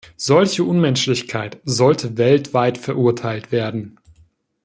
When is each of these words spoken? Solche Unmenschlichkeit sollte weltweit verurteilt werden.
Solche 0.17 0.63
Unmenschlichkeit 0.63 1.59
sollte 1.63 2.17
weltweit 2.17 2.79
verurteilt 2.79 3.51
werden. 3.51 3.99